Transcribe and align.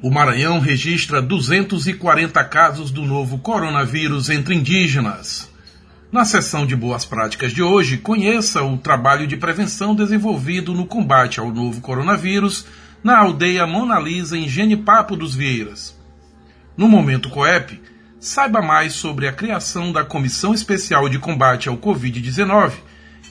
O 0.00 0.12
Maranhão 0.12 0.60
registra 0.60 1.20
240 1.20 2.44
casos 2.44 2.92
do 2.92 3.04
novo 3.04 3.36
coronavírus 3.38 4.30
entre 4.30 4.54
indígenas. 4.54 5.50
Na 6.12 6.24
sessão 6.24 6.64
de 6.64 6.76
boas 6.76 7.04
práticas 7.04 7.52
de 7.52 7.64
hoje, 7.64 7.98
conheça 7.98 8.62
o 8.62 8.78
trabalho 8.78 9.26
de 9.26 9.36
prevenção 9.36 9.96
desenvolvido 9.96 10.72
no 10.72 10.86
combate 10.86 11.40
ao 11.40 11.50
novo 11.50 11.80
coronavírus 11.80 12.64
na 13.02 13.18
aldeia 13.18 13.66
Mona 13.66 13.98
Lisa, 13.98 14.38
em 14.38 14.48
Genipapo 14.48 15.16
dos 15.16 15.34
Vieiras. 15.34 15.98
No 16.76 16.86
Momento 16.86 17.28
COEP, 17.28 17.82
saiba 18.20 18.62
mais 18.62 18.92
sobre 18.92 19.26
a 19.26 19.32
criação 19.32 19.90
da 19.90 20.04
Comissão 20.04 20.54
Especial 20.54 21.08
de 21.08 21.18
Combate 21.18 21.68
ao 21.68 21.76
Covid-19, 21.76 22.72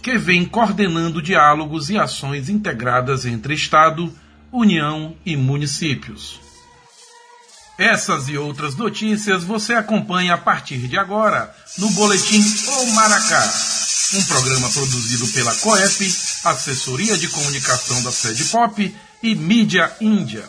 que 0.03 0.17
vem 0.17 0.43
coordenando 0.43 1.21
diálogos 1.21 1.89
e 1.89 1.97
ações 1.97 2.49
integradas 2.49 3.25
entre 3.25 3.53
Estado, 3.53 4.13
União 4.51 5.15
e 5.25 5.37
municípios. 5.37 6.46
Essas 7.77 8.27
e 8.27 8.35
outras 8.35 8.75
notícias 8.75 9.43
você 9.43 9.75
acompanha 9.75 10.33
a 10.33 10.37
partir 10.37 10.87
de 10.87 10.97
agora 10.97 11.53
no 11.77 11.87
Boletim 11.91 12.41
O 12.41 12.91
Maracá, 12.93 13.53
um 14.15 14.23
programa 14.23 14.67
produzido 14.69 15.27
pela 15.27 15.53
COEP, 15.53 16.11
Assessoria 16.43 17.15
de 17.15 17.27
Comunicação 17.27 18.01
da 18.01 18.11
Sede 18.11 18.45
Pop 18.45 18.95
e 19.21 19.35
Mídia 19.35 19.91
Índia. 20.01 20.43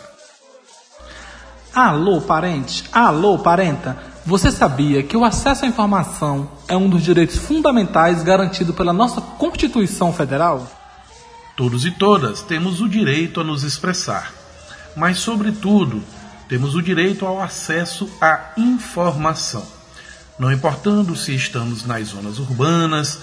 Alô, 1.75 2.23
parente! 2.23 2.85
Alô, 2.91 3.39
parenta! 3.39 3.99
Você 4.25 4.51
sabia 4.51 5.03
que 5.03 5.17
o 5.17 5.25
acesso 5.25 5.67
à 5.67 5.69
informação 5.69 6.51
é 6.67 6.77
um 6.79 6.89
dos 6.89 7.03
direitos 7.03 7.37
fundamentais 7.37 8.23
garantido 8.23 8.73
pela 8.73 8.93
nossa 8.93 9.21
Constituição 9.21 10.15
Federal? 10.15 10.67
Todos 11.55 11.85
e 11.85 11.91
todas 11.91 12.41
temos 12.41 12.81
o 12.81 12.89
direito 12.89 13.41
a 13.41 13.45
nos 13.45 13.65
expressar, 13.65 14.33
mas, 14.97 15.19
sobretudo, 15.19 16.03
temos 16.49 16.75
o 16.75 16.83
direito 16.83 17.27
ao 17.27 17.41
acesso 17.41 18.11
à 18.21 18.53
informação. 18.57 19.65
Não 20.39 20.51
importando 20.51 21.15
se 21.15 21.35
estamos 21.35 21.85
nas 21.85 22.09
zonas 22.09 22.39
urbanas, 22.39 23.21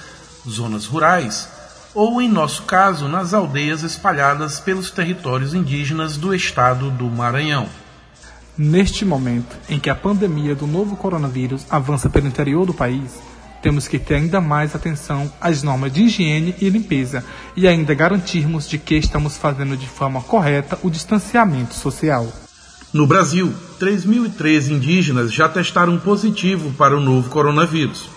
zonas 0.47 0.85
rurais 0.85 1.49
ou, 1.93 2.21
em 2.21 2.29
nosso 2.29 2.63
caso, 2.63 3.07
nas 3.07 3.33
aldeias 3.33 3.81
espalhadas 3.81 4.59
pelos 4.59 4.91
territórios 4.91 5.53
indígenas 5.53 6.17
do 6.17 6.35
estado 6.35 6.91
do 6.91 7.05
Maranhão. 7.05 7.67
Neste 8.57 9.05
momento 9.05 9.55
em 9.69 9.79
que 9.79 9.89
a 9.89 9.95
pandemia 9.95 10.53
do 10.53 10.67
novo 10.67 10.95
coronavírus 10.95 11.65
avança 11.69 12.09
pelo 12.09 12.27
interior 12.27 12.65
do 12.65 12.73
país, 12.73 13.19
temos 13.61 13.87
que 13.87 13.97
ter 13.97 14.15
ainda 14.15 14.39
mais 14.39 14.75
atenção 14.75 15.31
às 15.41 15.63
normas 15.63 15.91
de 15.91 16.03
higiene 16.03 16.53
e 16.61 16.69
limpeza 16.69 17.23
e 17.55 17.67
ainda 17.67 17.93
garantirmos 17.93 18.69
de 18.69 18.77
que 18.77 18.95
estamos 18.95 19.37
fazendo 19.37 19.75
de 19.75 19.87
forma 19.87 20.21
correta 20.21 20.77
o 20.83 20.89
distanciamento 20.89 21.73
social. 21.73 22.44
No 22.95 23.05
Brasil, 23.05 23.53
3.013 23.77 24.71
indígenas 24.71 25.29
já 25.29 25.49
testaram 25.49 25.99
positivo 25.99 26.71
para 26.77 26.95
o 26.95 27.01
novo 27.01 27.29
coronavírus. 27.29 28.07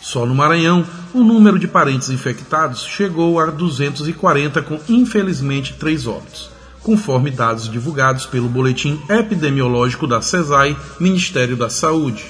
Só 0.00 0.26
no 0.26 0.34
Maranhão, 0.34 0.84
o 1.14 1.22
número 1.22 1.60
de 1.60 1.68
parentes 1.68 2.10
infectados 2.10 2.82
chegou 2.82 3.38
a 3.38 3.46
240, 3.46 4.62
com 4.62 4.80
infelizmente 4.88 5.74
três 5.74 6.08
óbitos, 6.08 6.50
conforme 6.82 7.30
dados 7.30 7.70
divulgados 7.70 8.26
pelo 8.26 8.48
Boletim 8.48 9.00
Epidemiológico 9.08 10.08
da 10.08 10.20
CESAI, 10.20 10.76
Ministério 10.98 11.56
da 11.56 11.70
Saúde. 11.70 12.24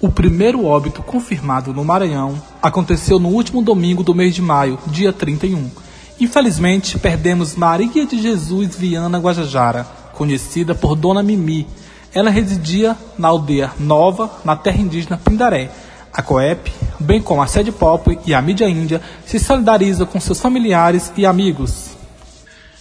O 0.00 0.10
primeiro 0.10 0.64
óbito 0.64 1.02
confirmado 1.02 1.74
no 1.74 1.84
Maranhão 1.84 2.42
aconteceu 2.62 3.18
no 3.18 3.28
último 3.28 3.60
domingo 3.60 4.02
do 4.02 4.14
mês 4.14 4.34
de 4.34 4.40
maio, 4.40 4.78
dia 4.86 5.12
31. 5.12 5.70
Infelizmente, 6.18 6.98
perdemos 6.98 7.54
Maria 7.54 8.06
de 8.06 8.18
Jesus 8.18 8.74
Viana 8.74 9.18
Guajajara, 9.18 9.97
conhecida 10.18 10.74
por 10.74 10.96
Dona 10.96 11.22
Mimi. 11.22 11.64
Ela 12.12 12.28
residia 12.28 12.96
na 13.16 13.28
aldeia 13.28 13.70
Nova, 13.78 14.28
na 14.44 14.56
terra 14.56 14.78
indígena 14.78 15.16
Pindaré. 15.16 15.70
A 16.12 16.20
COEP, 16.20 16.72
bem 16.98 17.22
como 17.22 17.40
a 17.40 17.46
Sede 17.46 17.70
Pop 17.70 18.18
e 18.26 18.34
a 18.34 18.42
mídia 18.42 18.68
índia, 18.68 19.00
se 19.24 19.38
solidariza 19.38 20.04
com 20.04 20.18
seus 20.18 20.40
familiares 20.40 21.12
e 21.16 21.24
amigos. 21.24 21.96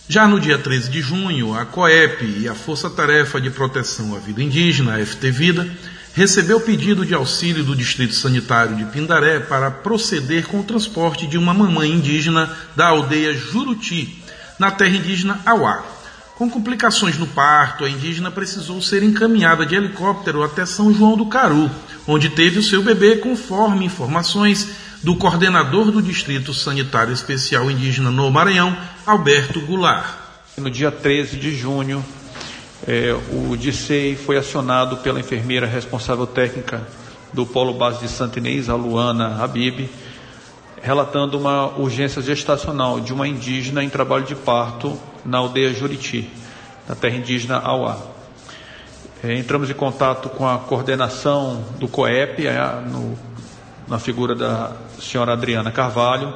Já 0.09 0.28
no 0.28 0.40
dia 0.40 0.58
13 0.58 0.90
de 0.90 1.02
junho, 1.02 1.53
a 1.53 1.66
COEP 1.66 2.25
e 2.40 2.50
a 2.50 2.56
Força 2.56 2.90
Tarefa 2.90 3.40
de 3.40 3.52
Proteção 3.52 4.16
à 4.16 4.19
Vida 4.19 4.42
Indígena, 4.42 4.96
a 4.96 5.06
FT 5.06 5.30
Vida, 5.30 5.69
recebeu 6.14 6.59
pedido 6.59 7.06
de 7.06 7.14
auxílio 7.14 7.64
do 7.64 7.75
Distrito 7.75 8.16
Sanitário 8.16 8.75
de 8.75 8.86
Pindaré 8.86 9.40
para 9.40 9.69
proceder 9.69 10.48
com 10.48 10.62
o 10.62 10.64
transporte 10.64 11.28
de 11.28 11.38
uma 11.38 11.54
mamãe 11.54 11.92
indígena 11.92 12.50
da 12.75 12.88
aldeia 12.88 13.34
Juruti, 13.34 14.24
na 14.58 14.72
terra 14.72 14.96
indígena 14.96 15.40
Auá, 15.46 15.84
com 16.38 16.48
complicações 16.48 17.18
no 17.18 17.25
parto, 17.25 17.84
a 17.84 17.90
indígena 17.90 18.30
precisou 18.30 18.80
ser 18.80 19.02
encaminhada 19.02 19.66
de 19.66 19.74
helicóptero 19.74 20.44
até 20.44 20.68
São 20.68 20.94
João 20.94 21.18
do 21.18 21.25
Caru, 21.25 21.68
onde 22.06 22.30
teve 22.30 22.59
o 22.59 22.64
seu 22.64 22.84
bebê, 22.84 23.16
conforme 23.16 23.86
informações 23.86 24.70
do 25.02 25.16
coordenador 25.16 25.90
do 25.90 26.00
Distrito 26.00 26.53
Sanitário 26.53 27.12
Especial 27.12 27.72
Indígena 27.72 28.12
no 28.12 28.30
Maranhão, 28.30 28.78
Alberto 29.03 29.59
Goulart. 29.62 30.14
No 30.58 30.70
dia 30.70 30.92
13 30.92 31.38
de 31.38 31.56
junho, 31.56 32.06
é, 32.88 33.16
o 33.31 33.58
DICEI 33.58 34.16
foi 34.16 34.38
acionado 34.38 34.98
pela 34.98 35.19
enfermeira 35.19 35.66
responsável 35.66 36.28
técnica 36.28 36.88
do 37.34 37.48
Polo 37.48 37.74
Base 37.74 38.02
de 38.02 38.09
Santa 38.09 38.38
Inês, 38.38 38.69
a 38.69 38.75
Luana 38.75 39.44
Habib, 39.44 39.90
relatando 40.81 41.38
uma 41.38 41.67
urgência 41.77 42.21
gestacional 42.21 42.99
de 42.99 43.13
uma 43.13 43.27
indígena 43.27 43.83
em 43.83 43.89
trabalho 43.89 44.25
de 44.25 44.35
parto 44.35 44.97
na 45.25 45.39
aldeia 45.39 45.73
Juriti, 45.73 46.29
na 46.88 46.95
terra 46.95 47.17
indígena 47.17 47.57
Auá. 47.57 47.97
É, 49.23 49.35
entramos 49.35 49.69
em 49.69 49.73
contato 49.73 50.29
com 50.29 50.47
a 50.47 50.59
coordenação 50.59 51.65
do 51.79 51.88
COEP, 51.88 52.45
é, 52.45 52.59
no, 52.81 53.17
na 53.88 53.97
figura 53.97 54.35
da 54.35 54.73
senhora 54.99 55.33
Adriana 55.33 55.71
Carvalho, 55.71 56.33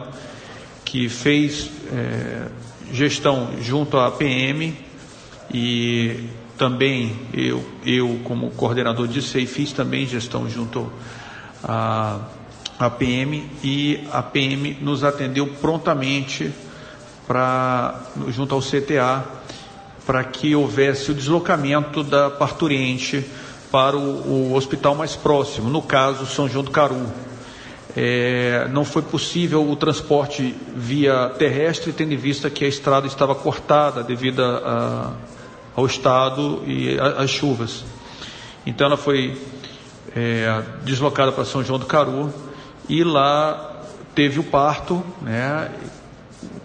que 0.84 1.08
fez 1.08 1.70
é, 1.94 2.48
gestão 2.92 3.50
junto 3.62 3.98
à 3.98 4.12
PM 4.12 4.76
e 5.54 6.28
também 6.58 7.16
eu, 7.34 7.64
eu 7.86 8.20
como 8.24 8.52
coordenador 8.52 9.08
de 9.08 9.22
SEI, 9.22 9.46
fiz 9.46 9.72
também 9.72 10.06
gestão 10.06 10.50
junto 10.50 10.92
à 11.64 12.20
a 12.82 12.90
PM 12.90 13.48
e 13.64 14.08
a 14.12 14.24
PM 14.24 14.76
nos 14.82 15.04
atendeu 15.04 15.46
prontamente 15.46 16.52
para 17.28 18.02
junto 18.30 18.56
ao 18.56 18.62
CTA 18.62 19.24
para 20.04 20.24
que 20.24 20.56
houvesse 20.56 21.12
o 21.12 21.14
deslocamento 21.14 22.04
da 22.04 22.32
parturiente 22.32 23.24
para 23.72 23.96
o, 23.96 24.50
o, 24.50 24.56
hospital 24.56 24.96
mais 24.96 25.16
próximo, 25.16 25.70
no 25.70 25.80
caso 25.80 26.26
São 26.26 26.50
João 26.50 26.66
do 26.66 26.72
Caru. 26.72 27.06
É, 27.96 28.68
não 28.72 28.84
foi 28.84 29.04
possível 29.04 29.70
o 29.70 29.76
transporte 29.76 30.56
via 30.76 31.30
terrestre, 31.38 31.94
tendo 31.94 32.14
em 32.14 32.18
vista 32.18 32.50
que 32.50 32.66
a 32.66 32.68
estrada 32.68 33.06
estava 33.06 33.36
cortada 33.36 34.02
devido 34.02 34.44
a, 34.44 34.58
a, 34.58 35.12
ao 35.76 35.86
estado 35.86 36.64
e 36.66 36.98
às 37.00 37.30
chuvas. 37.30 37.84
Então 38.66 38.88
ela 38.88 38.98
foi 38.98 39.40
é, 40.16 40.64
deslocada 40.84 41.32
para 41.32 41.46
São 41.46 41.64
João 41.64 41.78
do 41.78 41.86
Caru 41.86 42.34
e 42.90 43.04
lá 43.04 43.84
teve 44.14 44.40
o 44.40 44.44
parto, 44.44 45.04
né, 45.22 45.72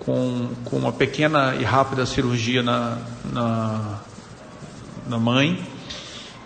com, 0.01 0.49
com 0.65 0.77
uma 0.77 0.93
pequena 0.93 1.55
e 1.57 1.65
rápida 1.65 2.07
cirurgia 2.07 2.63
na, 2.63 2.99
na, 3.33 3.99
na 5.07 5.19
mãe, 5.19 5.65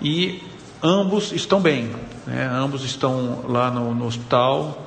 e 0.01 0.43
ambos 0.83 1.33
estão 1.33 1.61
bem, 1.61 1.91
né, 2.27 2.49
ambos 2.53 2.85
estão 2.85 3.45
lá 3.49 3.71
no, 3.71 3.95
no 3.95 4.07
hospital, 4.07 4.87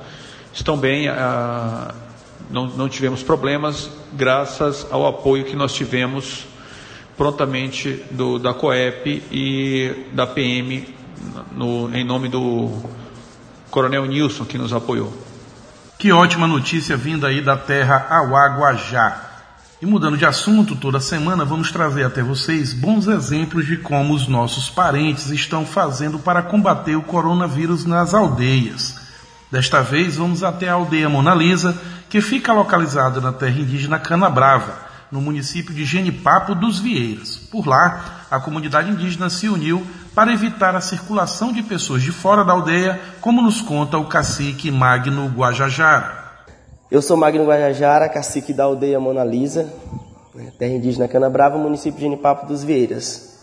estão 0.52 0.76
bem, 0.76 1.08
a, 1.08 1.94
não, 2.50 2.66
não 2.66 2.88
tivemos 2.88 3.22
problemas, 3.22 3.90
graças 4.12 4.86
ao 4.90 5.06
apoio 5.06 5.44
que 5.44 5.56
nós 5.56 5.72
tivemos 5.72 6.46
prontamente 7.16 8.02
do, 8.10 8.38
da 8.38 8.52
COEP 8.52 9.22
e 9.30 10.06
da 10.12 10.26
PM, 10.26 10.86
no, 11.52 11.94
em 11.94 12.04
nome 12.04 12.28
do 12.28 12.82
Coronel 13.74 14.06
Nilson, 14.06 14.44
que 14.44 14.56
nos 14.56 14.72
apoiou. 14.72 15.12
Que 15.98 16.12
ótima 16.12 16.46
notícia 16.46 16.96
vinda 16.96 17.26
aí 17.26 17.40
da 17.40 17.56
terra 17.56 18.06
Aguaguajá. 18.08 19.20
E 19.82 19.84
mudando 19.84 20.16
de 20.16 20.24
assunto, 20.24 20.76
toda 20.76 21.00
semana 21.00 21.44
vamos 21.44 21.72
trazer 21.72 22.04
até 22.04 22.22
vocês 22.22 22.72
bons 22.72 23.08
exemplos 23.08 23.66
de 23.66 23.76
como 23.78 24.14
os 24.14 24.28
nossos 24.28 24.70
parentes 24.70 25.28
estão 25.30 25.66
fazendo 25.66 26.20
para 26.20 26.40
combater 26.40 26.94
o 26.94 27.02
coronavírus 27.02 27.84
nas 27.84 28.14
aldeias. 28.14 28.94
Desta 29.50 29.82
vez 29.82 30.18
vamos 30.18 30.44
até 30.44 30.68
a 30.68 30.74
aldeia 30.74 31.08
Mona 31.08 31.34
Lisa, 31.34 31.76
que 32.08 32.20
fica 32.20 32.52
localizada 32.52 33.20
na 33.20 33.32
terra 33.32 33.58
indígena 33.58 33.98
Canabrava, 33.98 34.78
no 35.10 35.20
município 35.20 35.74
de 35.74 35.84
Genipapo 35.84 36.54
dos 36.54 36.78
Vieiras. 36.78 37.38
Por 37.50 37.66
lá, 37.66 38.20
a 38.30 38.38
comunidade 38.38 38.88
indígena 38.88 39.28
se 39.28 39.48
uniu 39.48 39.84
para 40.14 40.32
evitar 40.32 40.76
a 40.76 40.80
circulação 40.80 41.52
de 41.52 41.62
pessoas 41.62 42.00
de 42.00 42.12
fora 42.12 42.44
da 42.44 42.52
aldeia, 42.52 43.00
como 43.20 43.42
nos 43.42 43.60
conta 43.60 43.98
o 43.98 44.06
cacique 44.06 44.70
Magno 44.70 45.26
Guajajara. 45.28 46.22
Eu 46.90 47.02
sou 47.02 47.16
Magno 47.16 47.44
Guajajara, 47.44 48.08
cacique 48.08 48.52
da 48.52 48.64
aldeia 48.64 49.00
Mona 49.00 49.24
Lisa, 49.24 49.72
né, 50.32 50.52
terra 50.56 50.74
indígena 50.74 51.08
Cana 51.08 51.28
Brava, 51.28 51.58
município 51.58 51.98
de 51.98 52.04
Genipapo 52.04 52.46
dos 52.46 52.62
Vieiras. 52.62 53.34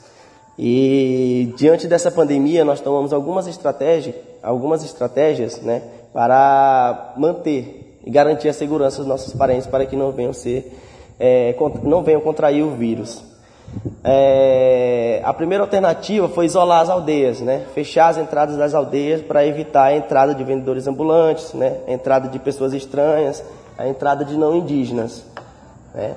E 0.58 1.54
diante 1.58 1.88
dessa 1.88 2.10
pandemia, 2.10 2.64
nós 2.64 2.80
tomamos 2.80 3.12
algumas 3.12 3.48
estratégias, 3.48 4.16
algumas 4.42 4.84
estratégias, 4.84 5.62
né, 5.62 5.82
para 6.14 7.14
manter 7.18 8.00
e 8.06 8.10
garantir 8.10 8.48
a 8.48 8.54
segurança 8.54 9.00
dos 9.00 9.08
nossos 9.08 9.34
parentes 9.34 9.68
para 9.68 9.86
que 9.86 9.96
não 9.98 10.12
venham 10.12 10.32
ser, 10.32 10.78
é, 11.20 11.54
não 11.84 12.02
venham 12.02 12.22
contrair 12.22 12.64
o 12.64 12.72
vírus. 12.72 13.31
É, 14.04 15.22
a 15.24 15.34
primeira 15.34 15.64
alternativa 15.64 16.28
foi 16.28 16.46
isolar 16.46 16.82
as 16.82 16.90
aldeias, 16.90 17.40
né? 17.40 17.66
fechar 17.74 18.10
as 18.10 18.18
entradas 18.18 18.58
das 18.58 18.74
aldeias 18.74 19.22
para 19.22 19.46
evitar 19.46 19.86
a 19.86 19.96
entrada 19.96 20.34
de 20.34 20.44
vendedores 20.44 20.88
ambulantes, 20.88 21.54
né? 21.54 21.78
a 21.88 21.92
entrada 21.92 22.28
de 22.28 22.40
pessoas 22.40 22.74
estranhas, 22.74 23.44
a 23.78 23.88
entrada 23.88 24.26
de 24.26 24.36
não 24.38 24.56
indígenas. 24.56 25.24
Né? 25.94 26.16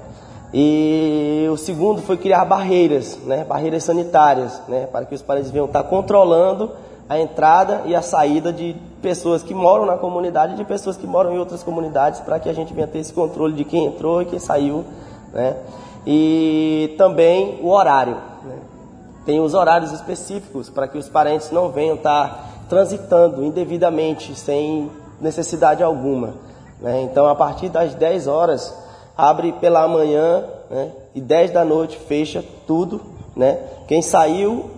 E 0.53 1.47
o 1.51 1.57
segundo 1.57 2.01
foi 2.01 2.17
criar 2.17 2.45
barreiras, 2.45 3.19
né? 3.25 3.45
barreiras 3.45 3.85
sanitárias, 3.85 4.63
né? 4.69 4.87
para 4.91 5.05
que 5.05 5.15
os 5.15 5.23
países 5.23 5.51
venham 5.51 5.67
estar 5.67 5.83
controlando 5.85 6.71
a 7.09 7.19
entrada 7.19 7.83
e 7.85 7.95
a 7.95 8.01
saída 8.01 8.53
de 8.53 8.75
pessoas 9.03 9.43
que 9.43 9.53
moram 9.53 9.85
na 9.85 9.99
comunidade 9.99 10.55
e 10.55 10.57
de 10.57 10.65
pessoas 10.65 10.97
que 10.97 11.07
moram 11.07 11.35
em 11.35 11.39
outras 11.39 11.63
comunidades, 11.63 12.21
para 12.21 12.41
que 12.41 12.49
a 12.49 12.53
gente 12.55 12.73
venha 12.73 12.87
ter 12.87 12.99
esse 12.99 13.13
controle 13.13 13.53
de 13.53 13.65
quem 13.65 13.85
entrou 13.85 14.23
e 14.23 14.25
quem 14.25 14.39
saiu. 14.39 14.85
Né? 15.33 15.55
E 16.07 16.95
também 16.99 17.61
o 17.63 17.71
horário. 17.71 18.17
Né? 18.45 18.59
Tem 19.25 19.41
os 19.41 19.55
horários 19.55 19.93
específicos 19.93 20.69
para 20.69 20.87
que 20.87 20.99
os 20.99 21.09
parentes 21.09 21.51
não 21.51 21.71
venham 21.71 21.97
estar 21.97 22.51
transitando 22.69 23.45
indevidamente, 23.45 24.35
sem 24.35 24.91
necessidade 25.21 25.83
alguma. 25.83 26.35
Né? 26.81 27.03
Então, 27.03 27.27
a 27.27 27.35
partir 27.35 27.69
das 27.69 27.95
10 27.95 28.27
horas, 28.27 28.75
abre 29.17 29.53
pela 29.53 29.87
manhã 29.89 30.45
né? 30.71 30.91
e 31.15 31.21
10 31.21 31.53
da 31.53 31.65
noite 31.65 31.97
fecha 31.97 32.45
tudo. 32.67 33.01
Né? 33.35 33.59
Quem 33.87 34.03
saiu, 34.03 34.71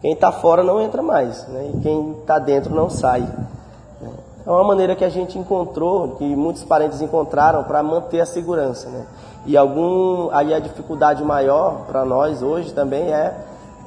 quem 0.00 0.12
está 0.12 0.32
fora 0.32 0.62
não 0.62 0.80
entra 0.80 1.02
mais, 1.02 1.46
né? 1.48 1.70
e 1.74 1.80
quem 1.80 2.12
está 2.20 2.38
dentro 2.38 2.74
não 2.74 2.90
sai. 2.90 3.20
Né? 3.20 4.10
É 4.46 4.50
uma 4.50 4.64
maneira 4.64 4.94
que 4.94 5.04
a 5.04 5.08
gente 5.08 5.38
encontrou, 5.38 6.16
que 6.16 6.24
muitos 6.24 6.64
parentes 6.64 7.00
encontraram 7.00 7.64
para 7.64 7.82
manter 7.82 8.20
a 8.20 8.26
segurança. 8.26 8.88
Né? 8.88 9.06
E 9.46 9.56
algum, 9.56 10.28
aí 10.32 10.52
a 10.52 10.58
dificuldade 10.58 11.22
maior 11.22 11.86
para 11.86 12.04
nós 12.04 12.42
hoje 12.42 12.72
também 12.72 13.12
é, 13.12 13.32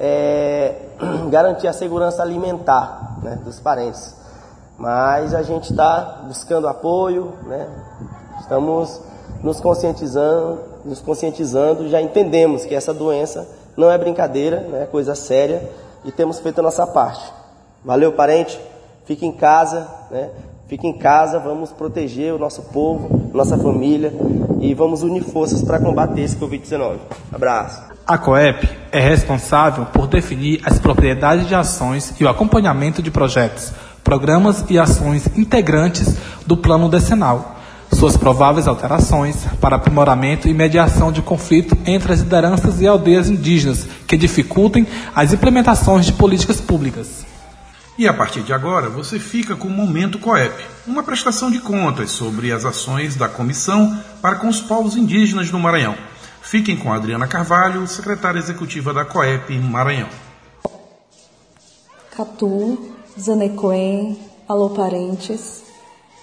é 0.00 0.74
garantir 1.28 1.68
a 1.68 1.72
segurança 1.72 2.22
alimentar 2.22 3.18
né, 3.22 3.38
dos 3.44 3.60
parentes. 3.60 4.16
Mas 4.78 5.34
a 5.34 5.42
gente 5.42 5.70
está 5.70 6.22
buscando 6.26 6.66
apoio, 6.66 7.34
né? 7.42 7.68
estamos 8.40 9.02
nos 9.42 9.60
conscientizando, 9.60 10.60
nos 10.82 11.00
conscientizando, 11.00 11.90
já 11.90 12.00
entendemos 12.00 12.64
que 12.64 12.74
essa 12.74 12.94
doença 12.94 13.46
não 13.76 13.90
é 13.90 13.98
brincadeira, 13.98 14.60
né, 14.60 14.84
é 14.84 14.86
coisa 14.86 15.14
séria 15.14 15.70
e 16.06 16.10
temos 16.10 16.40
feito 16.40 16.60
a 16.60 16.62
nossa 16.62 16.86
parte. 16.86 17.30
Valeu, 17.84 18.12
parente? 18.12 18.58
Fique 19.04 19.26
em 19.26 19.32
casa, 19.32 19.86
né? 20.10 20.30
Fique 20.68 20.86
em 20.86 20.96
casa, 20.96 21.38
vamos 21.38 21.72
proteger 21.72 22.32
o 22.32 22.38
nosso 22.38 22.62
povo, 22.62 23.30
nossa 23.34 23.58
família 23.58 24.12
e 24.60 24.74
vamos 24.74 25.02
unir 25.02 25.24
forças 25.24 25.62
para 25.62 25.80
combater 25.80 26.20
esse 26.20 26.36
Covid-19. 26.36 26.98
Abraço. 27.32 27.82
A 28.06 28.18
COEP 28.18 28.68
é 28.92 29.00
responsável 29.00 29.86
por 29.86 30.06
definir 30.06 30.60
as 30.64 30.78
propriedades 30.78 31.46
de 31.46 31.54
ações 31.54 32.12
e 32.20 32.24
o 32.24 32.28
acompanhamento 32.28 33.02
de 33.02 33.10
projetos, 33.10 33.72
programas 34.02 34.64
e 34.68 34.78
ações 34.78 35.26
integrantes 35.36 36.16
do 36.46 36.56
plano 36.56 36.88
decenal, 36.88 37.56
suas 37.92 38.16
prováveis 38.16 38.66
alterações 38.66 39.44
para 39.60 39.76
aprimoramento 39.76 40.48
e 40.48 40.54
mediação 40.54 41.12
de 41.12 41.22
conflito 41.22 41.76
entre 41.86 42.12
as 42.12 42.20
lideranças 42.20 42.80
e 42.80 42.86
aldeias 42.86 43.28
indígenas 43.28 43.86
que 44.06 44.16
dificultem 44.16 44.86
as 45.14 45.32
implementações 45.32 46.06
de 46.06 46.12
políticas 46.12 46.60
públicas. 46.60 47.24
E 47.98 48.08
a 48.08 48.14
partir 48.14 48.42
de 48.42 48.52
agora, 48.52 48.88
você 48.88 49.18
fica 49.18 49.54
com 49.54 49.68
o 49.68 49.70
Momento 49.70 50.18
COEP, 50.18 50.64
uma 50.86 51.02
prestação 51.02 51.50
de 51.50 51.58
contas 51.58 52.10
sobre 52.10 52.50
as 52.50 52.64
ações 52.64 53.14
da 53.14 53.28
comissão 53.28 53.94
para 54.20 54.36
com 54.36 54.48
os 54.48 54.60
povos 54.60 54.96
indígenas 54.96 55.50
do 55.50 55.58
Maranhão. 55.58 55.96
Fiquem 56.42 56.76
com 56.76 56.92
Adriana 56.92 57.26
Carvalho, 57.26 57.86
secretária 57.86 58.38
executiva 58.38 58.92
da 58.92 59.04
COEP 59.04 59.58
Maranhão. 59.58 60.08
Catu, 62.10 62.92
Zanecoen, 63.18 64.18
alô 64.48 64.70
parentes. 64.70 65.62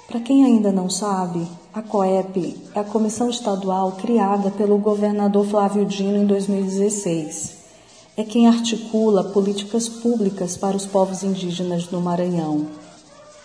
Para 0.07 0.19
quem 0.19 0.45
ainda 0.45 0.71
não 0.71 0.89
sabe, 0.89 1.47
a 1.73 1.81
COEP 1.81 2.69
é 2.73 2.79
a 2.79 2.83
comissão 2.83 3.29
estadual 3.29 3.93
criada 3.93 4.51
pelo 4.51 4.77
governador 4.77 5.45
Flávio 5.45 5.85
Dino 5.85 6.17
em 6.17 6.25
2016 6.25 7.57
é 8.17 8.23
quem 8.23 8.47
articula 8.47 9.25
políticas 9.25 9.87
públicas 9.87 10.57
para 10.57 10.75
os 10.75 10.87
povos 10.87 11.21
indígenas 11.21 11.85
do 11.85 12.01
Maranhão. 12.01 12.65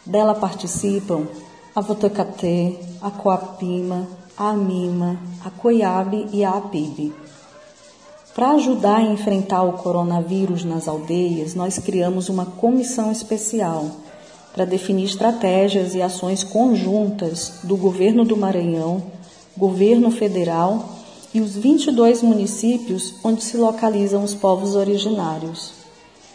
Dela 0.07 0.35
participam 0.35 1.27
a 1.77 1.81
Votacatê, 1.83 2.79
a 3.03 3.11
Coapima, 3.11 4.09
a 4.37 4.51
Amima, 4.51 5.19
a 5.45 5.51
Coiabe 5.51 6.27
e 6.33 6.45
a 6.45 6.51
Apibe. 6.51 7.13
Para 8.35 8.53
ajudar 8.53 8.97
a 8.97 9.03
enfrentar 9.03 9.63
o 9.63 9.75
coronavírus 9.75 10.65
nas 10.65 10.89
aldeias, 10.89 11.55
nós 11.55 11.79
criamos 11.79 12.29
uma 12.29 12.47
comissão 12.47 13.13
especial 13.13 13.87
para 14.55 14.65
definir 14.65 15.05
estratégias 15.05 15.95
e 15.95 16.03
ações 16.03 16.43
conjuntas 16.43 17.61
do 17.63 17.77
governo 17.77 18.25
do 18.25 18.37
Maranhão, 18.37 19.03
governo 19.57 20.11
federal 20.11 20.89
e 21.35 21.41
os 21.41 21.57
22 21.57 22.23
municípios 22.23 23.15
onde 23.23 23.43
se 23.43 23.57
localizam 23.57 24.23
os 24.23 24.35
povos 24.35 24.75
originários. 24.75 25.73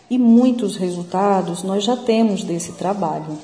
E 0.10 0.18
muitos 0.18 0.78
resultados 0.78 1.64
nós 1.64 1.84
já 1.84 1.96
temos 1.96 2.44
desse 2.44 2.74
trabalho. 2.74 3.38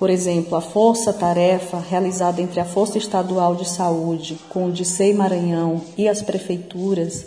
Por 0.00 0.08
exemplo, 0.08 0.56
a 0.56 0.62
força-tarefa 0.62 1.78
realizada 1.78 2.40
entre 2.40 2.58
a 2.58 2.64
Força 2.64 2.96
Estadual 2.96 3.54
de 3.54 3.68
Saúde 3.68 4.38
com 4.48 4.64
o 4.64 4.72
DICEI 4.72 5.12
Maranhão 5.12 5.82
e 5.94 6.08
as 6.08 6.22
prefeituras, 6.22 7.26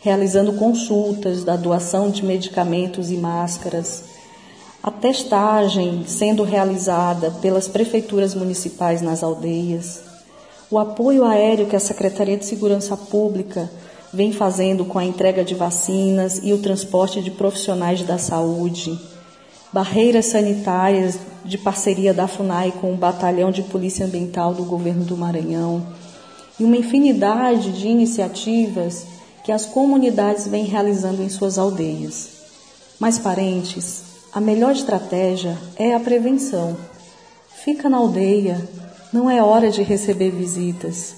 realizando 0.00 0.54
consultas 0.54 1.44
da 1.44 1.54
doação 1.54 2.08
de 2.08 2.24
medicamentos 2.24 3.10
e 3.10 3.18
máscaras, 3.18 4.04
a 4.82 4.90
testagem 4.90 6.04
sendo 6.06 6.44
realizada 6.44 7.30
pelas 7.42 7.68
prefeituras 7.68 8.34
municipais 8.34 9.02
nas 9.02 9.22
aldeias, 9.22 10.00
o 10.70 10.78
apoio 10.78 11.26
aéreo 11.26 11.66
que 11.66 11.76
a 11.76 11.80
Secretaria 11.80 12.38
de 12.38 12.46
Segurança 12.46 12.96
Pública 12.96 13.70
vem 14.14 14.32
fazendo 14.32 14.86
com 14.86 14.98
a 14.98 15.04
entrega 15.04 15.44
de 15.44 15.54
vacinas 15.54 16.40
e 16.42 16.54
o 16.54 16.62
transporte 16.62 17.20
de 17.20 17.30
profissionais 17.30 18.02
da 18.02 18.16
saúde, 18.16 18.98
barreiras 19.74 20.26
sanitárias 20.26 21.18
de 21.44 21.58
parceria 21.58 22.14
da 22.14 22.28
FUNAI 22.28 22.72
com 22.80 22.94
o 22.94 22.96
Batalhão 22.96 23.50
de 23.50 23.60
Polícia 23.64 24.06
Ambiental 24.06 24.54
do 24.54 24.62
Governo 24.62 25.04
do 25.04 25.16
Maranhão 25.16 25.84
e 26.60 26.62
uma 26.62 26.76
infinidade 26.76 27.72
de 27.72 27.88
iniciativas 27.88 29.04
que 29.42 29.50
as 29.50 29.66
comunidades 29.66 30.46
vêm 30.46 30.64
realizando 30.64 31.24
em 31.24 31.28
suas 31.28 31.58
aldeias. 31.58 32.28
Mas, 33.00 33.18
parentes, 33.18 34.04
a 34.32 34.40
melhor 34.40 34.70
estratégia 34.70 35.58
é 35.74 35.92
a 35.92 35.98
prevenção. 35.98 36.76
Fica 37.64 37.88
na 37.88 37.96
aldeia, 37.96 38.56
não 39.12 39.28
é 39.28 39.42
hora 39.42 39.72
de 39.72 39.82
receber 39.82 40.30
visitas. 40.30 41.16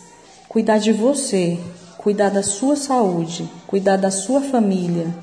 Cuidar 0.48 0.78
de 0.78 0.94
você, 0.94 1.58
cuidar 1.98 2.30
da 2.30 2.42
sua 2.42 2.74
saúde, 2.74 3.46
cuidar 3.66 3.98
da 3.98 4.10
sua 4.10 4.40
família 4.40 5.14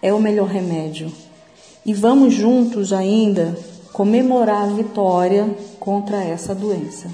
é 0.00 0.12
o 0.12 0.20
melhor 0.20 0.46
remédio. 0.46 1.25
E 1.86 1.94
vamos 1.94 2.34
juntos 2.34 2.92
ainda 2.92 3.56
comemorar 3.92 4.64
a 4.64 4.72
vitória 4.74 5.48
contra 5.78 6.16
essa 6.16 6.52
doença. 6.52 7.08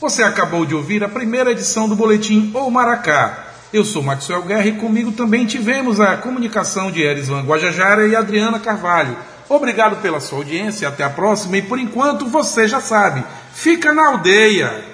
Você 0.00 0.22
acabou 0.22 0.64
de 0.64 0.74
ouvir 0.74 1.04
a 1.04 1.08
primeira 1.08 1.52
edição 1.52 1.86
do 1.86 1.94
Boletim 1.94 2.50
Ou 2.54 2.70
Maracá. 2.70 3.44
Eu 3.70 3.84
sou 3.84 4.02
Maxwell 4.02 4.40
Guerra 4.44 4.68
e 4.68 4.76
comigo 4.76 5.12
também 5.12 5.44
tivemos 5.44 6.00
a 6.00 6.16
comunicação 6.16 6.90
de 6.90 7.02
Erisvan 7.02 7.42
Guajajara 7.42 8.08
e 8.08 8.16
Adriana 8.16 8.58
Carvalho. 8.58 9.14
Obrigado 9.50 10.00
pela 10.00 10.18
sua 10.18 10.38
audiência, 10.38 10.88
até 10.88 11.04
a 11.04 11.10
próxima 11.10 11.58
e 11.58 11.62
por 11.62 11.78
enquanto 11.78 12.24
você 12.24 12.66
já 12.66 12.80
sabe, 12.80 13.22
fica 13.52 13.92
na 13.92 14.12
aldeia. 14.12 14.87